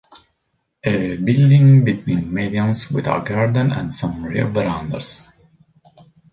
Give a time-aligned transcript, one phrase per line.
[0.83, 5.31] A building between medians, with a garden and some rear verandas.